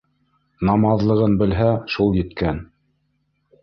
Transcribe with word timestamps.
Намаҙлығын 0.69 1.37
белһә, 1.43 1.71
шул 1.97 2.19
еткән. 2.25 2.67